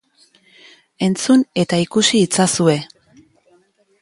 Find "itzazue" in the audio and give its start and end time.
2.29-2.77